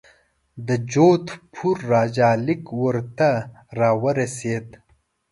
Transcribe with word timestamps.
د 0.67 0.69
جودپور 0.91 1.77
راجا 1.91 2.29
لیک 2.45 2.63
ورته 2.81 3.29
را 3.77 3.91
ورسېد. 4.03 4.67